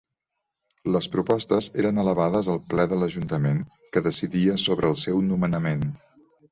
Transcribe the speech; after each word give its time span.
Les 0.95 1.07
propostes 1.15 1.67
eren 1.83 2.03
elevades 2.05 2.51
al 2.55 2.59
ple 2.73 2.87
de 2.95 2.99
l'ajuntament, 3.03 3.63
que 3.95 4.07
decidia 4.11 4.61
sobre 4.67 4.95
el 4.95 5.03
seu 5.09 5.27
nomenament. 5.33 5.91